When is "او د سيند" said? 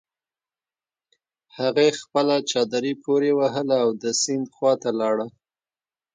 3.83-4.47